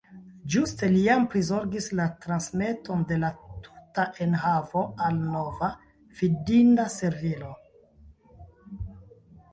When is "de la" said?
3.11-3.29